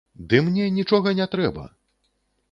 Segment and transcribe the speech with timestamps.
[0.29, 1.67] Ды мне нічога не трэба!